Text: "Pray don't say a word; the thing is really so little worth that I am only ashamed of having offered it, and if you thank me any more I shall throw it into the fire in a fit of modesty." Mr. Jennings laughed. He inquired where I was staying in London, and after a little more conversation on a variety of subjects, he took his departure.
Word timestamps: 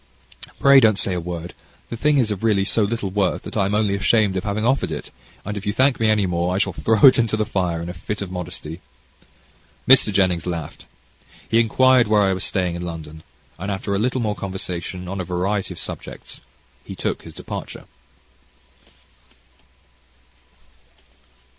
"Pray 0.59 0.79
don't 0.79 0.97
say 0.97 1.13
a 1.13 1.19
word; 1.19 1.53
the 1.91 1.95
thing 1.95 2.17
is 2.17 2.33
really 2.41 2.63
so 2.63 2.81
little 2.81 3.11
worth 3.11 3.43
that 3.43 3.55
I 3.55 3.67
am 3.67 3.75
only 3.75 3.93
ashamed 3.93 4.35
of 4.35 4.43
having 4.43 4.65
offered 4.65 4.91
it, 4.91 5.11
and 5.45 5.55
if 5.55 5.67
you 5.67 5.73
thank 5.73 5.99
me 5.99 6.09
any 6.09 6.25
more 6.25 6.55
I 6.55 6.57
shall 6.57 6.73
throw 6.73 7.01
it 7.05 7.19
into 7.19 7.37
the 7.37 7.45
fire 7.45 7.79
in 7.83 7.87
a 7.87 7.93
fit 7.93 8.19
of 8.19 8.31
modesty." 8.31 8.81
Mr. 9.87 10.11
Jennings 10.11 10.47
laughed. 10.47 10.87
He 11.47 11.59
inquired 11.59 12.07
where 12.07 12.23
I 12.23 12.33
was 12.33 12.43
staying 12.43 12.73
in 12.75 12.81
London, 12.81 13.21
and 13.59 13.69
after 13.69 13.93
a 13.93 13.99
little 13.99 14.21
more 14.21 14.33
conversation 14.33 15.07
on 15.07 15.21
a 15.21 15.23
variety 15.23 15.71
of 15.71 15.79
subjects, 15.79 16.41
he 16.83 16.95
took 16.95 17.21
his 17.21 17.35
departure. 17.35 17.85